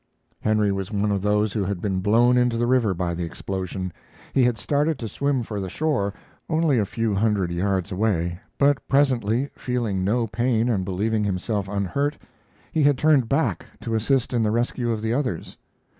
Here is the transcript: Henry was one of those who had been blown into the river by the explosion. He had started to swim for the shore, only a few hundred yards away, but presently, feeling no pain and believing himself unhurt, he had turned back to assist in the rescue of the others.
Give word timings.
Henry 0.39 0.71
was 0.71 0.91
one 0.91 1.11
of 1.11 1.21
those 1.21 1.53
who 1.53 1.63
had 1.63 1.79
been 1.79 1.99
blown 1.99 2.35
into 2.35 2.57
the 2.57 2.65
river 2.65 2.95
by 2.95 3.13
the 3.13 3.23
explosion. 3.23 3.93
He 4.33 4.41
had 4.43 4.57
started 4.57 4.97
to 4.97 5.07
swim 5.07 5.43
for 5.43 5.59
the 5.61 5.69
shore, 5.69 6.11
only 6.49 6.79
a 6.79 6.87
few 6.87 7.13
hundred 7.13 7.51
yards 7.51 7.91
away, 7.91 8.39
but 8.57 8.87
presently, 8.87 9.51
feeling 9.55 10.03
no 10.03 10.25
pain 10.25 10.69
and 10.69 10.83
believing 10.83 11.23
himself 11.23 11.67
unhurt, 11.67 12.17
he 12.71 12.81
had 12.81 12.97
turned 12.97 13.29
back 13.29 13.63
to 13.81 13.93
assist 13.93 14.33
in 14.33 14.41
the 14.41 14.49
rescue 14.49 14.89
of 14.89 15.03
the 15.03 15.13
others. 15.13 15.55